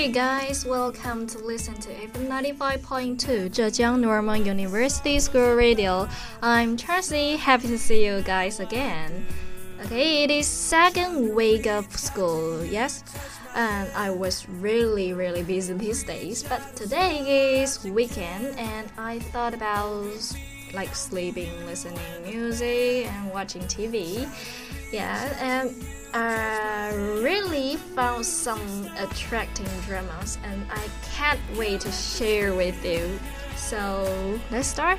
[0.00, 6.08] Hey guys, welcome to listen to FM 95.2 Zhejiang Normal University School Radio.
[6.40, 9.26] I'm Tracy, happy to see you guys again.
[9.84, 13.04] Okay, it is second week of school, yes?
[13.54, 19.52] And I was really really busy these days, but today is weekend and I thought
[19.52, 20.08] about
[20.72, 24.24] like sleeping, listening music and watching TV.
[24.90, 25.76] Yeah, and
[26.12, 33.18] I really found some attracting dramas and I can't wait to share with you.
[33.56, 34.98] So let's start.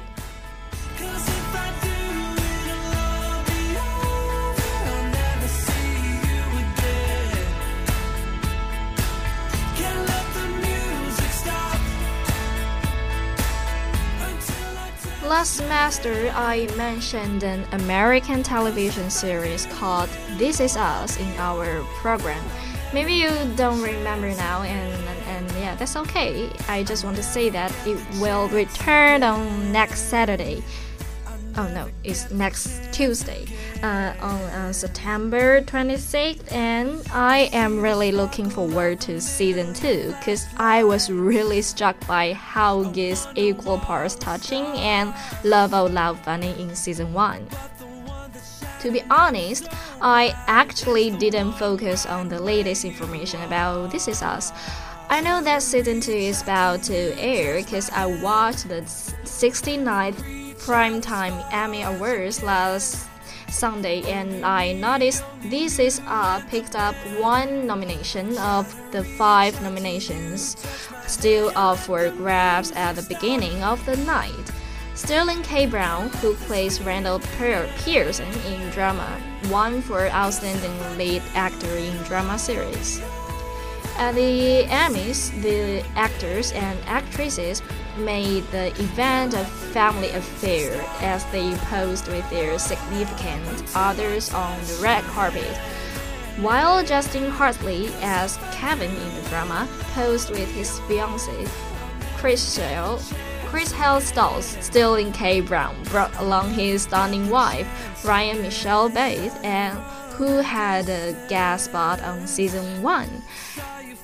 [15.31, 22.43] Last semester, I mentioned an American television series called This Is Us in our program.
[22.93, 26.49] Maybe you don't remember now, and, and, and yeah, that's okay.
[26.67, 30.63] I just want to say that it will return on next Saturday
[31.57, 33.45] oh no, it's next Tuesday
[33.83, 40.45] uh, on uh, September 26th, and I am really looking forward to season two because
[40.57, 45.13] I was really struck by how gets equal parts touching and
[45.43, 47.47] love out loud funny in season one.
[48.81, 49.67] To be honest,
[50.01, 54.51] I actually didn't focus on the latest information about This Is Us.
[55.09, 61.43] I know that season 2 is about to air because I watched the 69th primetime
[61.51, 63.07] Emmy Awards last
[63.49, 70.55] Sunday, and I noticed this is uh, picked up one nomination of the five nominations
[71.07, 74.51] still up for grabs at the beginning of the night.
[74.93, 75.65] Sterling K.
[75.65, 79.19] Brown, who plays Randall Pearson in drama,
[79.49, 83.01] won for Outstanding Lead Actor in Drama Series.
[84.01, 87.61] At the Emmys, the actors and actresses
[87.99, 94.79] made the event a family affair as they posed with their significant others on the
[94.81, 95.55] red carpet.
[96.37, 101.47] While Justin Hartley, as Kevin in the drama, posed with his fiancée,
[102.17, 102.99] Chrishell,
[103.45, 104.01] Chris Hale
[104.41, 105.41] still in K.
[105.41, 107.67] Brown, brought along his stunning wife,
[108.03, 109.77] Ryan Michelle Bathe, and
[110.13, 113.09] who had a guest spot on season 1,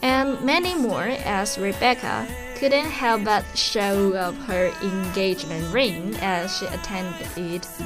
[0.02, 6.66] and Mandy Moore as Rebecca, couldn't help but show off her engagement ring as she
[6.66, 7.28] attended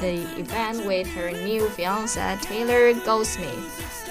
[0.00, 4.10] the event with her new fiance Taylor Goldsmith.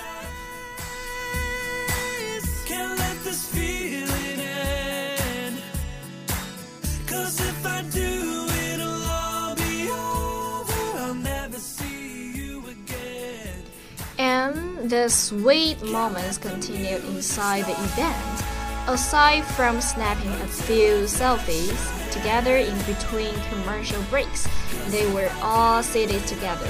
[14.92, 18.44] The sweet moments continued inside the event.
[18.90, 24.50] Aside from snapping a few selfies together in between commercial breaks,
[24.90, 26.68] they were all seated together.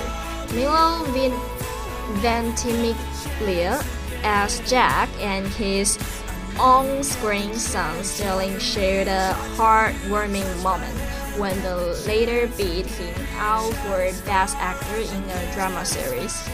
[0.54, 1.32] Milo Vin
[2.22, 3.84] Ventimiglia
[4.22, 5.98] as Jack and his
[6.60, 10.96] on-screen son Sterling shared a heartwarming moment
[11.40, 16.48] when the latter beat him out for Best Actor in a Drama Series.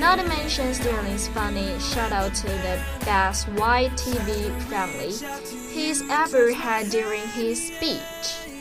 [0.00, 5.12] Not to mention Sterling's funny shout out to the best white TV family
[5.72, 8.52] he's ever had during his speech.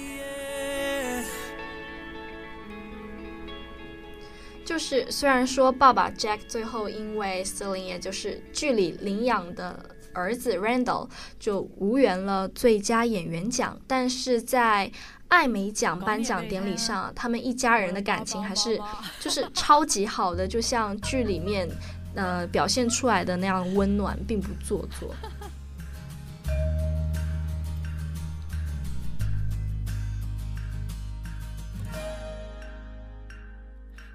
[4.66, 11.08] 就是虽然说爸爸 Jack 最后因为 Sterling 也就是剧里领养的儿子 Randall
[11.40, 14.91] 就无缘了最佳演员奖，但是在
[15.30, 18.78] 艾美奖颁奖典礼上，他们一家人的感情还是
[19.18, 21.68] 就是超级好的，就像剧里面
[22.15, 25.15] 呃表现出来的那样温暖，并不做作。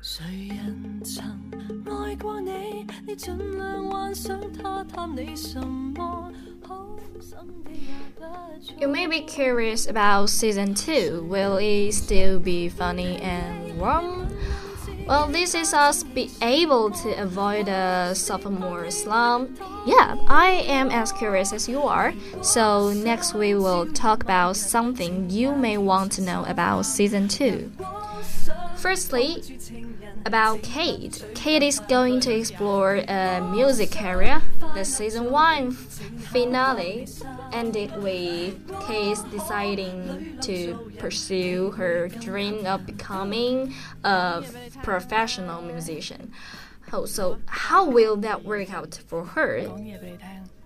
[0.02, 1.26] 谁人曾
[1.86, 2.86] 爱过你？
[3.08, 6.32] 你尽量幻想他贪你什么
[8.80, 11.24] ？You may be curious about season 2.
[11.24, 14.28] Will it still be funny and warm?
[15.08, 19.60] Well, this is us be able to avoid a sophomore slump.
[19.86, 22.14] Yeah, I am as curious as you are.
[22.42, 27.72] So next we will talk about something you may want to know about season 2.
[28.78, 29.44] Firstly,
[30.26, 31.24] about Kate.
[31.36, 34.42] Kate is going to explore a music career.
[34.74, 35.78] The season one
[36.36, 37.08] finale
[37.54, 43.74] ended with Kate deciding to pursue her dream of becoming
[44.04, 44.44] a
[44.84, 46.34] professional musician.
[46.92, 49.66] Oh, so how will that work out for her?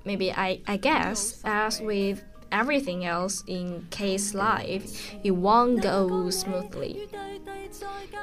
[0.06, 7.08] Maybe I, I guess, as with everything else in Kate's life, it won't go smoothly.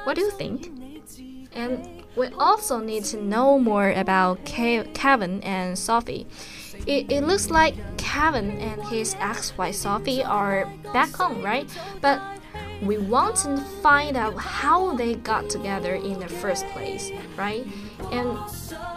[0.03, 0.69] What do you think?
[1.53, 6.27] And we also need to know more about Kevin and Sophie.
[6.87, 11.69] It, it looks like Kevin and his ex-wife Sophie are back home, right?
[11.99, 12.21] But
[12.81, 17.65] we want to find out how they got together in the first place, right?
[18.11, 18.37] And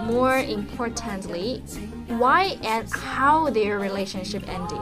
[0.07, 1.65] more importantly,
[2.07, 4.79] why and how their relationship ended.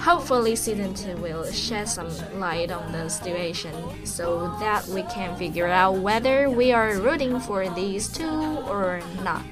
[0.00, 2.08] Hopefully, season 2 will shed some
[2.38, 3.72] light on the situation
[4.04, 9.44] so that we can figure out whether we are rooting for these two or not.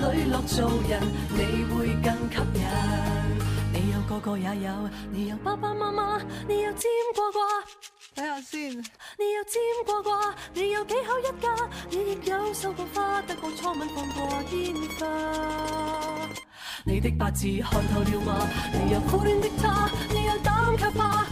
[0.00, 1.00] 磊落做人
[1.30, 2.64] 你会更吸引
[3.72, 7.42] 你有个个也有你有爸爸妈妈你有尖过卦
[8.14, 8.70] 睇下先。
[9.18, 11.54] 你有尖过卦你有几口一家
[11.90, 15.06] 你亦有收过花得过初吻放过烟花
[16.84, 21.23] 你的八字看透了吗你有苦恋的他你有胆却怕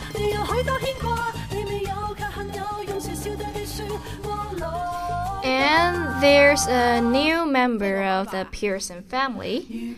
[5.62, 9.97] And there's a new member of the Pearson family.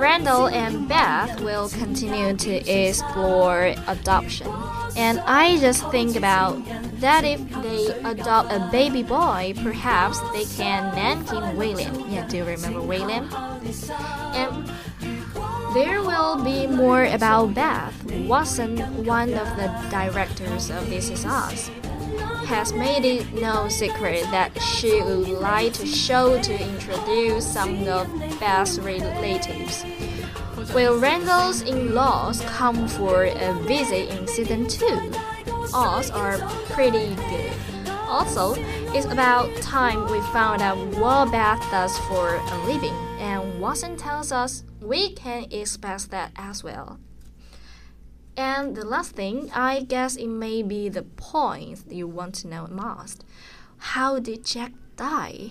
[0.00, 4.52] Randall and Beth will continue to explore adoption.
[4.96, 6.60] And I just think about
[7.00, 12.10] that if they adopt a baby boy, perhaps they can name him William.
[12.10, 13.32] Yeah, do you remember William?
[14.34, 14.72] And
[15.78, 17.94] there will be more about Beth.
[18.26, 21.68] Watson, one of the directors of This Is Us,
[22.46, 28.08] has made it no secret that she would like to show to introduce some of
[28.40, 29.84] Beth's relatives.
[30.74, 35.12] Will Randall's in-laws come for a visit in season 2?
[35.72, 36.38] Odds are
[36.70, 37.52] pretty good.
[38.08, 38.54] Also,
[38.96, 44.32] it's about time we found out what Beth does for a living, and Watson tells
[44.32, 46.98] us we can expect that as well.
[48.38, 52.66] And the last thing, I guess it may be the point you want to know
[52.68, 53.24] most.
[53.76, 55.50] How did Jack die?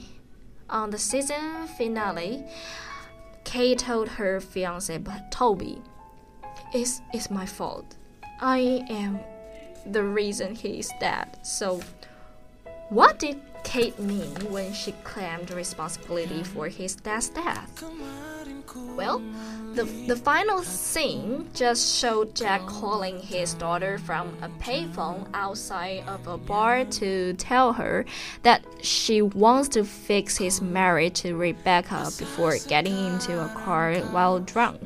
[0.69, 2.45] On the season finale,
[3.43, 4.99] Kate told her fiance
[5.29, 5.81] Toby,
[6.73, 7.95] it's, it's my fault.
[8.41, 9.19] I am
[9.85, 11.45] the reason he is dead.
[11.45, 11.79] So,
[12.89, 17.83] what did Kate mean when she claimed responsibility for his dad's death?
[18.95, 19.21] Well,
[19.73, 26.25] the, the final scene just showed Jack calling his daughter from a payphone outside of
[26.27, 28.05] a bar to tell her
[28.43, 34.39] that she wants to fix his marriage to Rebecca before getting into a car while
[34.39, 34.79] drunk.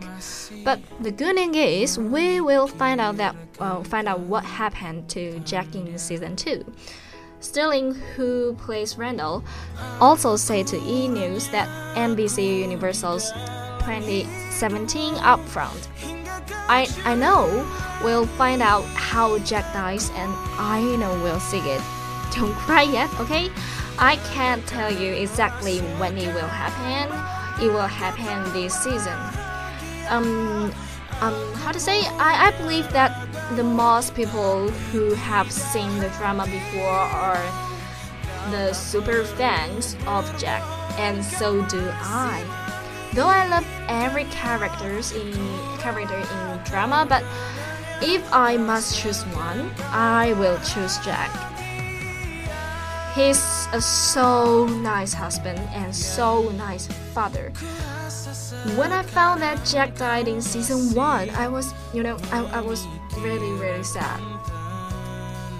[0.63, 5.07] But the good thing is, we will find out that uh, find out what happened
[5.09, 6.65] to Jack in season two.
[7.41, 9.43] Sterling, who plays Randall,
[9.99, 11.07] also said to E!
[11.07, 11.67] News that
[11.97, 13.31] NBC Universal's
[13.81, 15.87] 2017 upfront.
[16.69, 17.67] I, I know
[18.03, 21.81] we'll find out how Jack dies, and I know we'll see it.
[22.33, 23.49] Don't cry yet, okay?
[23.97, 27.09] I can't tell you exactly when it will happen.
[27.63, 29.17] It will happen this season.
[30.09, 30.71] Um,
[31.21, 32.01] um, how to say?
[32.17, 37.43] I, I believe that the most people who have seen the drama before are
[38.51, 40.63] the super fans of Jack,
[40.97, 42.43] and so do I.
[43.13, 45.33] Though I love every characters in
[45.79, 47.23] character in drama, but
[48.01, 51.29] if I must choose one, I will choose Jack.
[53.13, 57.51] He's a so nice husband and so nice father.
[58.77, 62.61] When I found that Jack died in season one, I was, you know, I, I
[62.61, 62.87] was
[63.19, 64.19] really, really sad.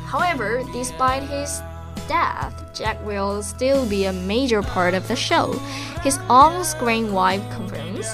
[0.06, 1.62] However, despite his
[2.08, 5.54] death, Jack will still be a major part of the show.
[6.04, 8.08] His on screen wife confirms.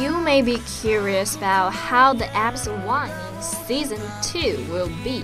[0.00, 5.20] You may be curious about how the episode 1 in season 2 will be.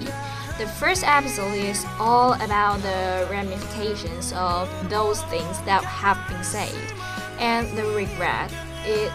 [0.58, 6.74] The first episode is all about the ramifications of those things that have been said
[7.38, 8.52] and the regret.
[8.84, 9.10] It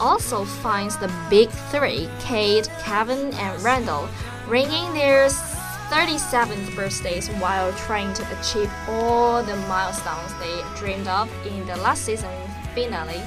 [0.00, 4.08] also finds the big three, Kate, Kevin, and Randall,
[4.48, 11.66] ringing their 37th birthdays while trying to achieve all the milestones they dreamed of in
[11.66, 12.30] the last season
[12.74, 13.20] finale.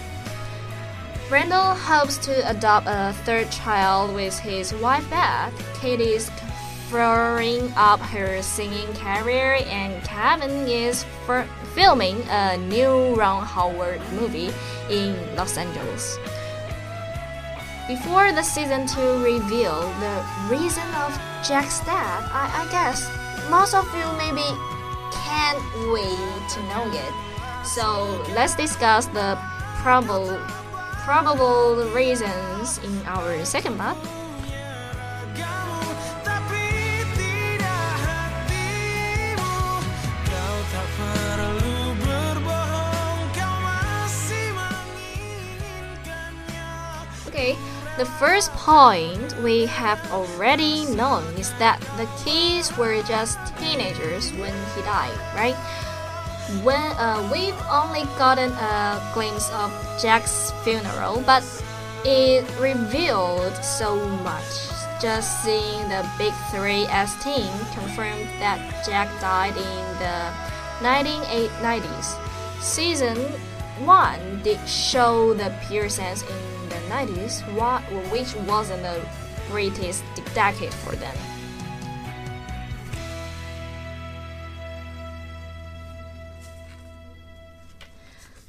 [1.29, 5.51] Randall hopes to adopt a third child with his wife Beth.
[5.81, 6.29] Katie's
[6.87, 11.03] throwing up her singing career, and Kevin is
[11.73, 14.51] filming a new Ron Howard movie
[14.91, 16.19] in Los Angeles.
[17.87, 23.09] Before the season 2 reveal the reason of Jack's death, I, I guess
[23.49, 24.45] most of you maybe
[25.11, 25.57] can't
[25.89, 27.65] wait to know it.
[27.65, 29.39] So let's discuss the
[29.81, 30.39] probable
[31.05, 33.95] probable reasons in our second part.
[47.27, 47.55] Okay,
[47.99, 54.53] the first point we have already known is that the kids were just teenagers when
[54.73, 55.55] he died, right?
[56.63, 59.71] When uh, we've only gotten a glimpse of
[60.01, 61.43] Jack's funeral, but
[62.05, 64.43] it revealed so much.
[65.01, 70.31] Just seeing the big three as team confirmed that Jack died in the
[70.85, 72.17] 1990s.
[72.61, 73.17] Season
[73.83, 77.41] 1 did show the Pearsons in the 90s,
[78.11, 79.01] which wasn't the
[79.49, 81.15] greatest decade for them.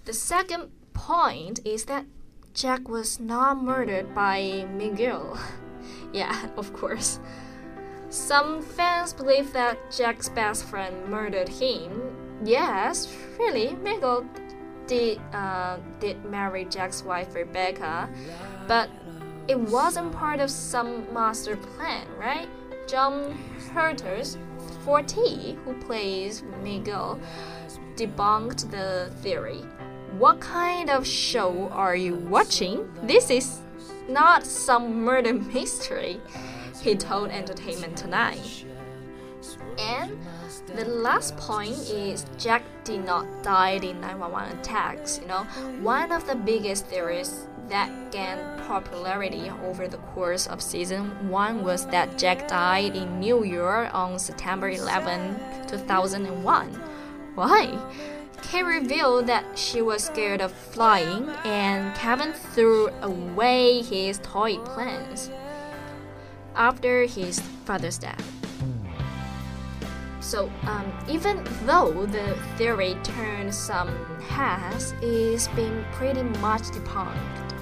[0.06, 2.06] The second point is that
[2.54, 5.36] Jack was not murdered by Miguel.
[6.12, 7.18] yeah, of course.
[8.08, 12.14] Some fans believe that Jack's best friend murdered him.
[12.44, 14.24] Yes, really, Miguel
[14.86, 18.08] did uh, did marry Jack's wife Rebecca,
[18.68, 18.88] but
[19.48, 22.48] it wasn't part of some master plan, right?
[22.86, 23.36] Jon
[23.72, 24.38] Huertas,
[24.84, 27.18] 40, who plays Miguel,
[27.96, 29.64] debunked the theory.
[30.18, 32.90] What kind of show are you watching?
[33.02, 33.58] This is
[34.08, 36.22] not some murder mystery,
[36.80, 38.64] he told Entertainment Tonight.
[39.78, 40.18] And
[40.74, 45.18] the last point is Jack did not die in 911 attacks.
[45.20, 45.44] You know,
[45.82, 51.84] one of the biggest theories that gained popularity over the course of season 1 was
[51.88, 56.72] that Jack died in New York on September 11, 2001.
[57.34, 57.78] Why?
[58.42, 65.30] Kate revealed that she was scared of flying, and Kevin threw away his toy plans
[66.54, 68.24] after his father's death.
[70.20, 73.88] So, um, even though the theory turned some
[74.22, 77.54] heads, it's been pretty much debunked.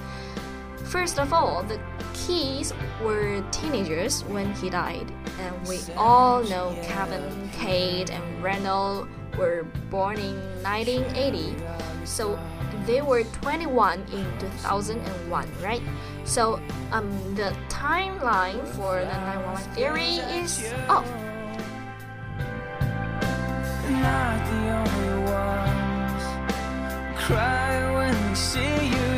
[0.85, 1.79] First of all, the
[2.13, 9.65] kids were teenagers when he died, and we all know Kevin, Kate, and Randall were
[9.89, 11.55] born in 1980,
[12.05, 12.39] so
[12.85, 15.81] they were 21 in 2001, right?
[16.23, 16.59] So
[16.91, 21.05] um, the timeline for the 911 theory is off.
[23.89, 26.23] Not the only ones
[27.25, 29.14] cry when they see you,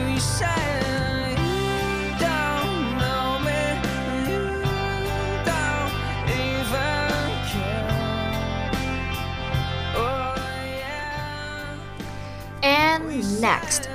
[13.62, 13.90] next,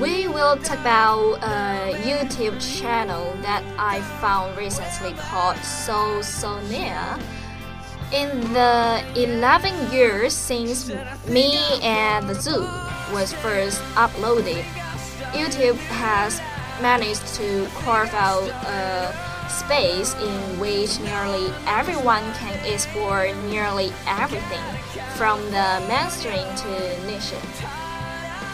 [0.00, 7.18] we will talk about a YouTube channel that I found recently called So Sonia.
[8.12, 10.88] In the 11 years since
[11.28, 12.66] Me at the Zoo
[13.12, 14.64] was first uploaded,
[15.32, 16.40] YouTube has
[16.80, 19.12] managed to carve out a
[19.48, 24.66] space in which nearly everyone can explore nearly everything,
[25.16, 26.70] from the mainstream to
[27.06, 27.87] niche.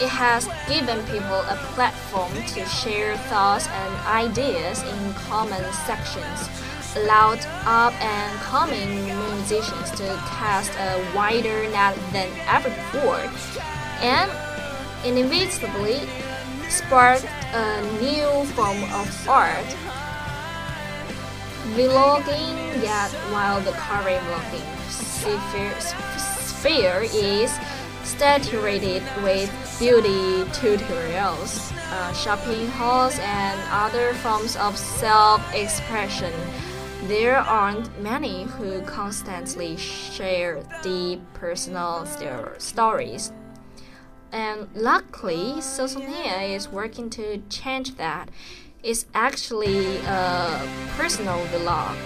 [0.00, 6.48] It has given people a platform to share thoughts and ideas in comment sections,
[6.96, 13.22] allowed up and coming musicians to cast a wider net than ever before,
[14.02, 14.30] and
[15.06, 16.00] inevitably
[16.68, 19.76] sparked a new form of art.
[21.76, 24.66] Vlogging, yet while the current vlogging
[26.64, 27.52] sphere is
[28.18, 36.32] saturated with beauty tutorials, uh, shopping hauls, and other forms of self expression.
[37.08, 42.06] There aren't many who constantly share deep personal
[42.58, 43.32] stories.
[44.32, 48.30] And luckily, Sosonia is working to change that.
[48.82, 51.96] It's actually a personal vlog.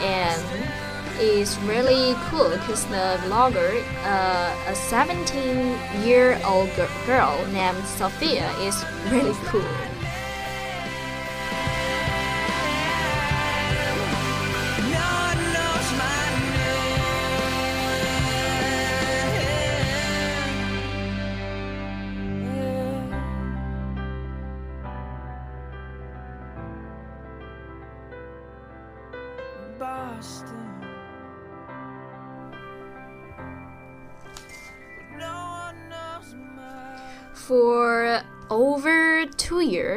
[0.00, 0.85] And
[1.20, 6.70] is really cool because the vlogger, uh, a 17 year old
[7.06, 9.95] girl named Sophia, is really cool.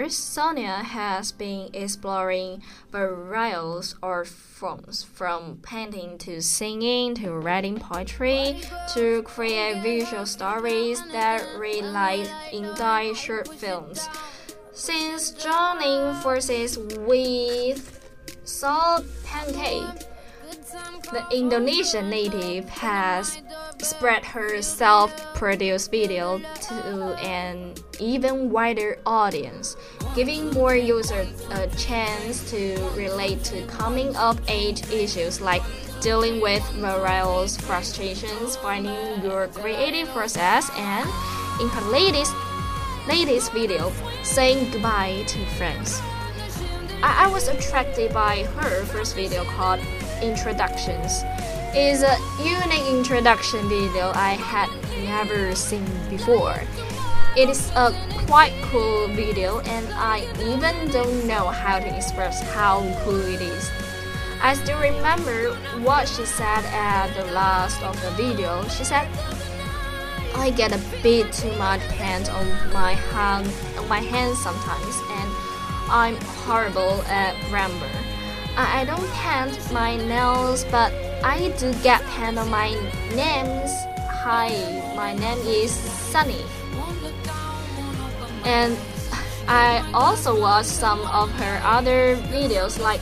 [0.09, 8.59] Sonia has been exploring various art forms from painting to singing to writing poetry
[8.93, 14.09] to create visual stories that relate in die short films.
[14.73, 17.99] Since joining forces with
[18.43, 20.07] Salt Pancake,
[21.11, 23.41] the Indonesian native has
[23.79, 29.75] spread her self produced video to an even wider audience,
[30.15, 35.61] giving more users a uh, chance to relate to coming of age issues like
[36.01, 41.07] dealing with various frustrations, finding your creative process, and
[41.61, 42.33] in her latest
[43.07, 43.91] latest video,
[44.23, 45.99] saying goodbye to friends.
[47.01, 49.79] I, I was attracted by her first video called
[50.21, 51.23] introductions
[51.73, 54.69] It's a unique introduction video I had
[55.05, 56.59] never seen before.
[57.37, 57.93] It is a
[58.25, 63.69] quite cool video and I even don't know how to express how cool it is.
[64.41, 65.53] I still remember
[65.85, 68.67] what she said at the last of the video.
[68.69, 69.07] She said,
[70.35, 75.31] I get a bit too much paint on my hand on my hands sometimes and
[75.89, 76.15] I'm
[76.45, 77.89] horrible at grammar.
[78.57, 80.91] I don't paint my nails, but
[81.23, 82.71] I do get paint on my
[83.15, 83.71] names.
[84.23, 84.49] Hi,
[84.95, 86.43] my name is Sunny.
[88.45, 88.77] And
[89.47, 93.01] I also watched some of her other videos like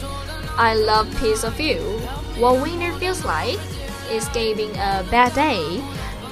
[0.57, 1.79] I Love Piece of You,
[2.39, 3.59] What Winter Feels Like,
[4.09, 5.83] Escaping a Bad Day,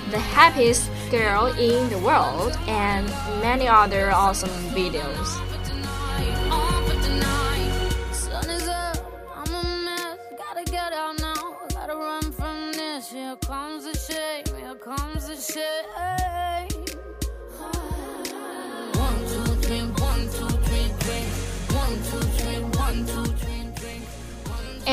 [0.09, 3.07] The Happiest Girl in the World, and
[3.41, 5.41] many other awesome videos.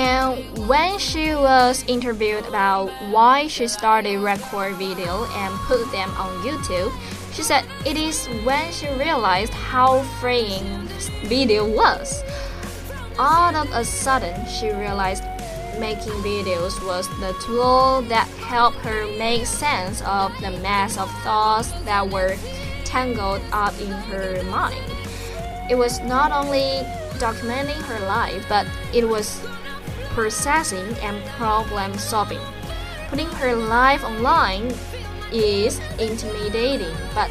[0.02, 6.42] And when she was interviewed about why she started record video and put them on
[6.42, 6.90] YouTube,
[7.32, 10.88] she said it is when she realized how freeing
[11.26, 12.20] video was.
[13.16, 15.22] All of a sudden, she realized
[15.78, 21.70] making videos was the tool that helped her make sense of the mass of thoughts
[21.84, 22.34] that were
[22.84, 24.82] tangled up in her mind.
[25.70, 26.82] It was not only
[27.22, 29.40] documenting her life, but it was
[30.14, 32.40] processing and problem solving.
[33.08, 34.72] Putting her life online
[35.32, 37.30] is intimidating, but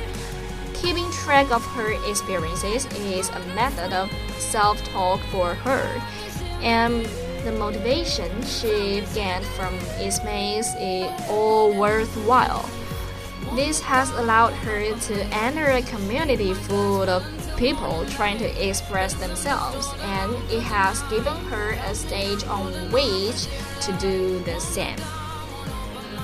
[0.73, 6.01] keeping track of her experiences is a method of self talk for her.
[6.61, 7.05] And
[7.43, 12.67] the motivation she gained from it makes it all worthwhile.
[13.55, 17.23] This has allowed her to enter a community full of
[17.61, 23.45] people trying to express themselves, and it has given her a stage on which
[23.85, 24.97] to do the same.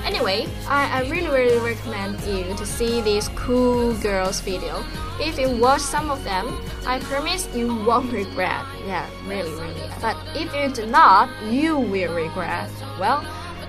[0.04, 4.84] Anyway, I, I really really recommend you to see this cool girls video.
[5.20, 8.66] If you watch some of them, I promise you won't regret.
[8.88, 9.88] Yeah, really really.
[10.02, 12.72] But if you do not, you will regret.
[13.00, 13.24] Well,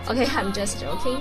[0.08, 1.20] okay, I'm just joking.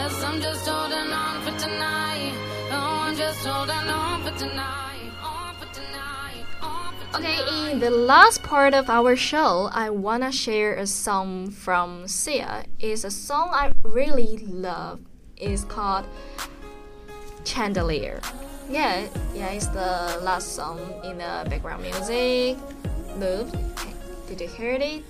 [0.00, 2.32] I'm just holding on for tonight.
[2.70, 5.10] Oh, I'm just holding on for tonight.
[5.20, 6.44] On for tonight.
[6.62, 7.40] On for tonight.
[7.40, 12.64] Okay, in the last part of our show, I wanna share a song from Sia.
[12.78, 15.00] It's a song I really love.
[15.36, 16.04] It's called
[17.44, 18.20] Chandelier.
[18.70, 22.56] Yeah, yeah, it's the last song in the background music.
[23.16, 23.50] Loop.
[24.28, 25.02] Did you hear it?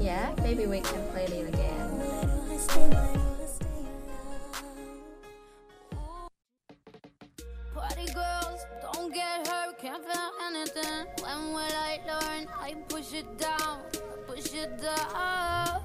[0.00, 3.25] Yeah, maybe we can play it again.
[9.86, 11.06] Can't feel anything.
[11.20, 12.48] When will I learn?
[12.58, 13.82] I push it down,
[14.26, 15.82] push it down.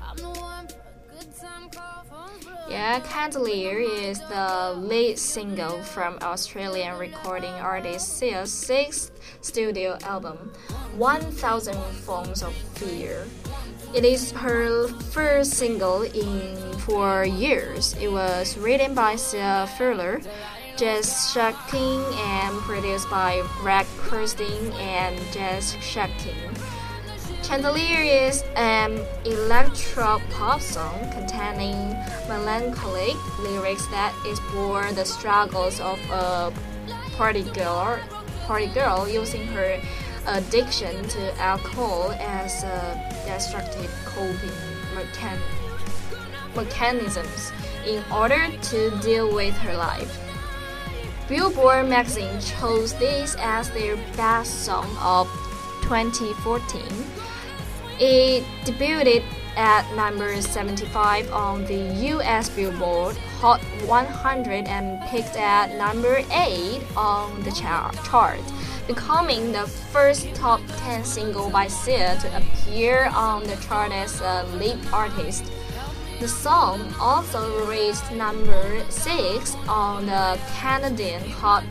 [0.00, 2.30] I'm the one for a good time call from
[2.68, 10.52] Yeah, Chandelier is the lead single from Australian recording artist Sia's sixth studio album,
[10.96, 13.26] 1000 Forms of Fear.
[13.92, 17.96] It is her first single in four years.
[18.00, 20.24] It was written by Sia Furler,
[20.76, 26.56] Jess Shatkin, and produced by Greg Kurstin and Jess Shatkin.
[27.42, 31.90] Chandelier is an electro pop song containing
[32.28, 36.52] melancholic lyrics that explore the struggles of a
[37.16, 37.98] party girl,
[38.46, 39.80] party girl using her
[40.30, 44.50] addiction to alcohol as a destructive coping
[44.94, 45.38] mechan
[46.54, 47.52] mechanisms
[47.86, 50.18] in order to deal with her life.
[51.28, 55.28] Billboard magazine chose this as their best song of
[55.82, 56.82] 2014.
[57.98, 59.22] It debuted
[59.60, 61.80] at number 75 on the
[62.14, 68.42] US Billboard Hot 100 and peaked at number 8 on the chart,
[68.86, 74.44] becoming the first top 10 single by Sia to appear on the chart as a
[74.56, 75.44] lead artist.
[76.20, 81.64] The song also reached number 6 on the Canadian Hot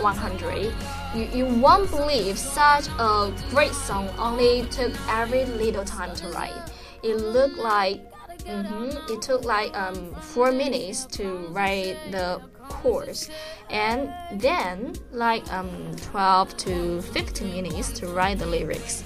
[0.00, 0.74] 100
[1.14, 6.69] you, you won't believe such a great song only took every little time to write.
[7.02, 8.00] It looked like
[8.46, 13.30] mm -hmm, it took like um, four minutes to write the chorus,
[13.70, 14.08] and
[14.40, 15.70] then like um,
[16.12, 19.02] 12 to 15 minutes to write the lyrics.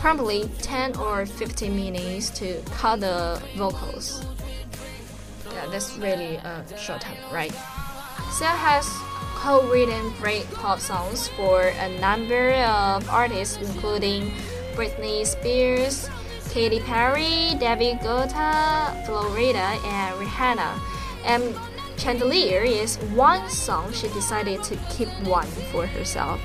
[0.00, 4.22] Probably 10 or 15 minutes to cut the vocals.
[5.52, 7.52] Yeah, that's really a short time, right?
[8.30, 8.86] Sia has
[9.34, 14.32] co-written great pop songs for a number of artists including
[14.74, 16.08] Britney Spears,
[16.50, 20.80] Katy Perry, David Guetta, Flo Rida, and Rihanna.
[21.24, 21.54] And
[21.98, 26.40] Chandelier is one song she decided to keep one for herself.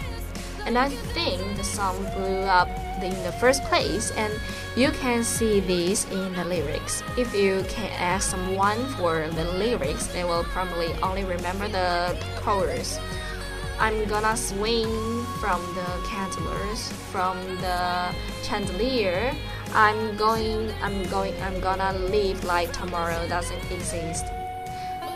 [0.65, 2.69] And I think the song blew up
[3.03, 4.33] in the first place, and
[4.75, 7.03] you can see this in the lyrics.
[7.17, 12.99] If you can ask someone for the lyrics, they will probably only remember the chorus.
[13.79, 14.87] I'm gonna swing
[15.41, 19.35] from the candlers, from the chandelier.
[19.75, 24.25] I'm going, I'm going, I'm gonna live like tomorrow doesn't exist.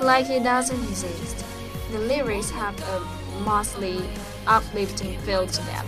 [0.01, 1.45] Like it doesn't exist.
[1.91, 2.99] The lyrics have a
[3.45, 4.01] mostly
[4.47, 5.85] uplifting feel to them.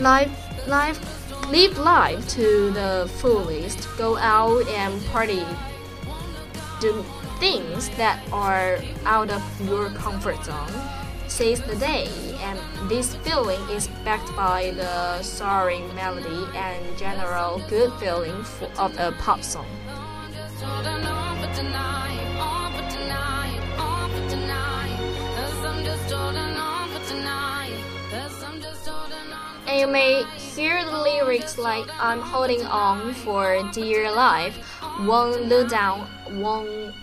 [0.00, 0.98] Life, life,
[1.50, 3.88] live life to the fullest.
[3.96, 5.44] Go out and party.
[6.80, 7.04] Do
[7.38, 10.99] things that are out of your comfort zone.
[11.40, 12.06] Seize the day,
[12.42, 12.58] and
[12.90, 18.44] this feeling is backed by the soaring melody and general good feeling
[18.76, 19.64] of a pop song.
[29.66, 34.58] And you may hear the lyrics like I'm holding on for dear life,
[35.00, 36.94] won't look down, won't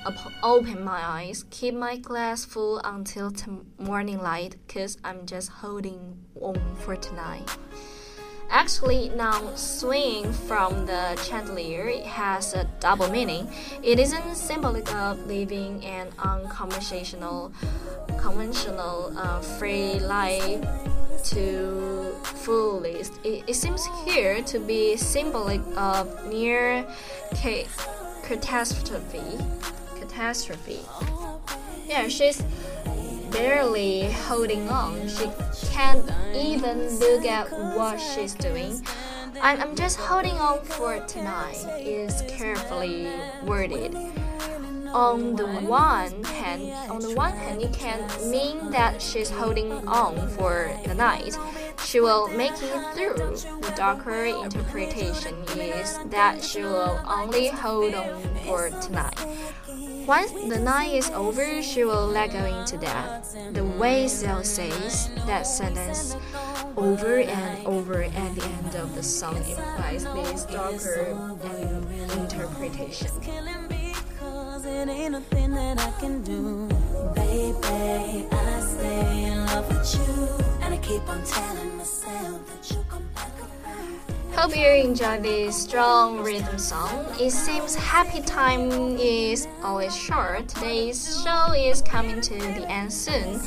[0.44, 3.32] open my eyes, keep my glass full until
[3.80, 7.58] morning light, cause I'm just holding on for tonight.
[8.50, 13.48] Actually, now swinging from the chandelier has a double meaning.
[13.84, 17.52] It isn't symbolic of living an unconventional,
[18.20, 20.64] conventional, uh, free life
[21.26, 23.14] to fullest.
[23.24, 26.86] It, it seems here to be symbolic of near
[27.36, 27.68] ca
[28.24, 29.38] catastrophe.
[30.00, 30.82] Catastrophe.
[31.88, 32.42] Yeah, she's
[33.32, 35.08] barely holding on.
[35.08, 35.30] She
[35.72, 36.04] can't
[36.36, 38.86] even look at what she's doing.
[39.42, 43.10] I'm, I'm just holding on for tonight is carefully
[43.44, 43.96] worded
[44.98, 50.28] on the one hand, on the one hand, it can mean that she's holding on
[50.30, 51.38] for the night.
[51.86, 53.38] She will make it through.
[53.62, 59.24] The darker interpretation is that she will only hold on for tonight.
[60.08, 63.36] Once the night is over, she will let go into death.
[63.54, 66.16] The way Sia says that sentence
[66.76, 71.14] over and over at the end of the song implies this darker
[72.18, 73.87] interpretation
[74.68, 76.68] it ain't nothing that I can do.
[77.16, 80.46] Baby, I stay in love with you.
[80.62, 83.32] And I keep on telling myself that you come back.
[84.38, 87.08] Hope you enjoy this strong rhythm song.
[87.20, 90.48] It seems happy time is always short.
[90.48, 93.40] Today's show is coming to the end soon.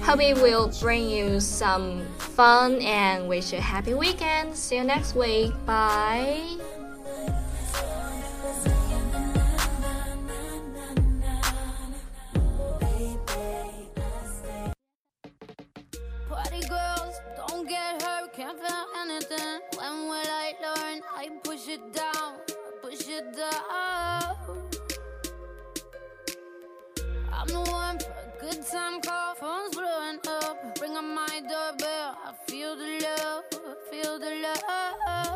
[0.00, 4.56] Hope it will bring you some fun and wish you a happy weekend.
[4.56, 5.52] See you next week.
[5.66, 6.77] Bye.
[18.58, 19.60] about anything.
[19.76, 21.02] When will I learn?
[21.16, 22.34] I push it down,
[22.82, 24.36] push it down.
[27.32, 30.78] I'm the one for a good time call, phone's blowing up.
[30.80, 33.44] Ring on my doorbell, I feel the love,
[33.90, 35.27] feel the love.